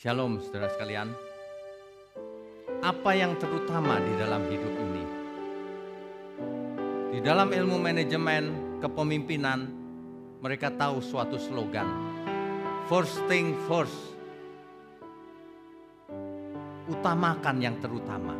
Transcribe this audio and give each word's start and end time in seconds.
Shalom 0.00 0.40
saudara 0.40 0.72
sekalian. 0.72 1.12
Apa 2.80 3.12
yang 3.12 3.36
terutama 3.36 4.00
di 4.00 4.16
dalam 4.16 4.48
hidup 4.48 4.72
ini? 4.80 5.04
Di 7.12 7.20
dalam 7.20 7.52
ilmu 7.52 7.76
manajemen 7.76 8.44
kepemimpinan, 8.80 9.68
mereka 10.40 10.72
tahu 10.72 11.04
suatu 11.04 11.36
slogan. 11.36 11.84
First 12.88 13.20
thing 13.28 13.52
first. 13.68 14.16
Utamakan 16.88 17.60
yang 17.60 17.76
terutama. 17.76 18.32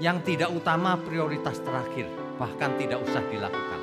Yang 0.00 0.24
tidak 0.24 0.56
utama 0.56 0.96
prioritas 1.04 1.60
terakhir, 1.60 2.08
bahkan 2.40 2.80
tidak 2.80 2.96
usah 3.04 3.20
dilakukan. 3.28 3.80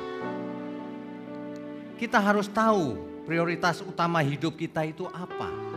Kita 1.94 2.18
harus 2.18 2.50
tahu 2.50 2.98
prioritas 3.22 3.78
utama 3.86 4.18
hidup 4.26 4.58
kita 4.58 4.82
itu 4.82 5.06
apa. 5.06 5.69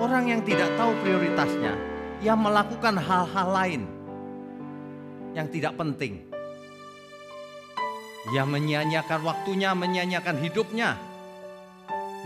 Orang 0.00 0.32
yang 0.32 0.40
tidak 0.40 0.72
tahu 0.80 0.96
prioritasnya, 1.04 1.76
yang 2.24 2.40
melakukan 2.40 2.96
hal-hal 2.96 3.48
lain 3.52 4.00
yang 5.34 5.46
tidak 5.50 5.78
penting. 5.78 6.26
Yang 8.30 8.48
menyia-nyiakan 8.50 9.20
waktunya, 9.24 9.70
menyia-nyiakan 9.72 10.36
hidupnya. 10.44 10.90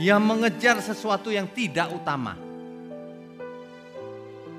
Yang 0.00 0.22
mengejar 0.26 0.76
sesuatu 0.82 1.30
yang 1.30 1.46
tidak 1.54 1.92
utama. 1.94 2.34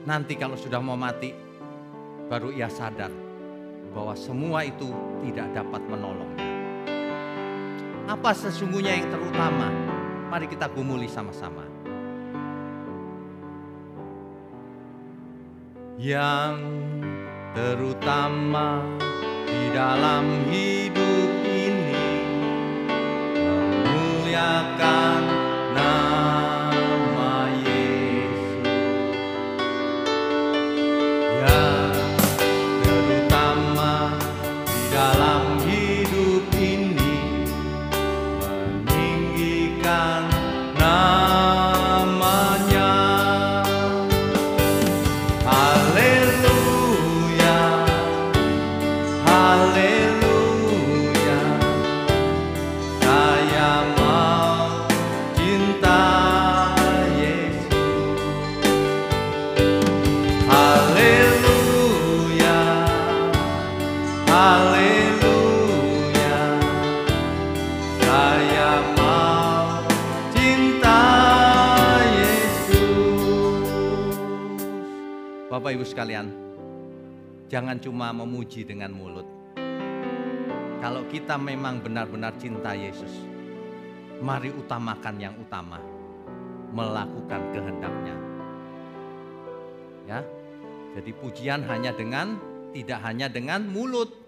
Nanti 0.06 0.38
kalau 0.38 0.56
sudah 0.56 0.80
mau 0.80 0.95
mati, 0.95 1.34
baru 2.30 2.54
ia 2.54 2.70
sadar 2.72 3.12
bahwa 3.92 4.14
semua 4.16 4.64
itu 4.64 4.88
tidak 5.28 5.52
dapat 5.52 5.82
menolongnya. 5.90 6.48
Apa 8.06 8.32
sesungguhnya 8.38 9.02
yang 9.02 9.09
terutama? 9.09 9.68
Mari 10.30 10.45
kita 10.45 10.70
gumuli 10.70 11.09
sama-sama. 11.09 11.75
Yang 15.96 16.60
terutama 17.56 18.84
di 19.48 19.72
dalam 19.72 20.44
hidup 20.52 21.32
ini 21.48 22.04
memuliakan 23.80 24.95
Bapak 75.50 75.72
Ibu 75.73 75.82
sekalian, 75.82 76.30
jangan 77.50 77.82
cuma 77.82 78.14
memuji 78.14 78.62
dengan 78.62 78.94
mulut. 78.94 79.26
Kalau 80.78 81.02
kita 81.10 81.42
memang 81.42 81.82
benar-benar 81.82 82.38
cinta 82.38 82.78
Yesus, 82.78 83.26
mari 84.22 84.54
utamakan 84.54 85.16
yang 85.17 85.34
utama, 85.42 85.82
melakukan 86.70 87.42
kehendaknya. 87.50 88.16
Ya. 90.05 90.22
Jadi 90.94 91.17
pujian 91.17 91.66
hanya 91.66 91.98
dengan 91.98 92.38
tidak 92.78 93.02
hanya 93.02 93.26
dengan 93.26 93.66
mulut. 93.66 94.24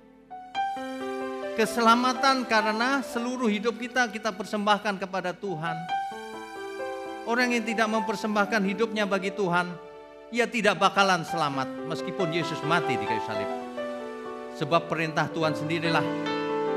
Keselamatan 1.57 2.45
karena 2.45 3.01
seluruh 3.01 3.49
hidup 3.49 3.81
kita 3.81 4.05
kita 4.13 4.29
persembahkan 4.29 5.01
kepada 5.01 5.33
Tuhan. 5.33 5.73
Orang 7.25 7.49
yang 7.49 7.65
tidak 7.65 7.89
mempersembahkan 7.89 8.61
hidupnya 8.61 9.09
bagi 9.09 9.33
Tuhan, 9.33 9.73
ia 10.29 10.45
tidak 10.45 10.77
bakalan 10.77 11.25
selamat 11.25 11.65
meskipun 11.89 12.29
Yesus 12.29 12.61
mati 12.61 12.93
di 12.93 13.09
kayu 13.09 13.25
salib. 13.25 13.49
Sebab 14.61 14.85
perintah 14.85 15.25
Tuhan 15.33 15.57
sendirilah 15.57 16.05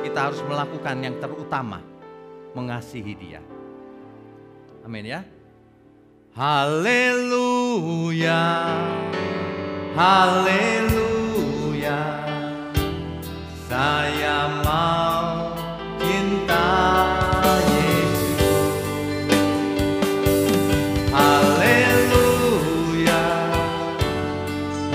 kita 0.01 0.33
harus 0.33 0.41
melakukan 0.49 0.97
yang 1.05 1.21
terutama, 1.21 1.85
mengasihi 2.57 3.13
Dia. 3.21 3.45
Amin 4.81 5.05
ya. 5.05 5.21
Haleluya. 6.33 7.21
Haleluya. 9.93 11.00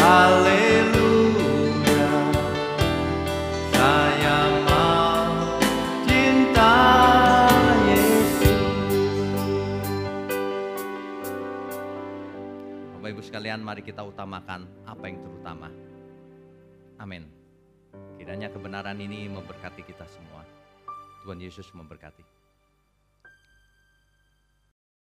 Bapak 0.05 0.45
Ibu 13.09 13.21
sekalian, 13.25 13.66
mari 13.66 13.81
kita 13.81 14.05
utamakan 14.05 14.69
apa 14.85 15.09
yang 15.09 15.25
terutama. 15.25 15.73
Amin. 17.01 17.25
Kiranya 18.22 18.53
kebenaran 18.53 19.01
ini 19.01 19.25
memberkati 19.25 19.81
kita 19.89 20.05
semua. 20.05 20.45
Tuhan 21.25 21.41
Yesus 21.41 21.73
memberkati. 21.73 22.44